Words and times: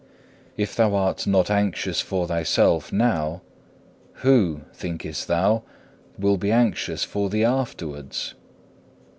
If 0.57 0.75
thou 0.75 0.95
art 0.95 1.27
not 1.27 1.51
anxious 1.51 2.01
for 2.01 2.27
thyself 2.27 2.91
now, 2.91 3.41
who, 4.25 4.61
thinkest 4.73 5.27
thou, 5.27 5.61
will 6.17 6.37
be 6.37 6.51
anxious 6.51 7.03
for 7.03 7.29
thee 7.29 7.43
afterwards? 7.45 8.33